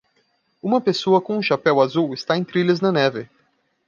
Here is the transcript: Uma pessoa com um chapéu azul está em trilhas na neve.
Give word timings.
Uma 0.63 0.81
pessoa 0.81 1.21
com 1.21 1.37
um 1.37 1.43
chapéu 1.43 1.79
azul 1.79 2.11
está 2.15 2.35
em 2.35 2.43
trilhas 2.43 2.81
na 2.81 2.91
neve. 2.91 3.29